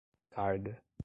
carga 0.35 0.81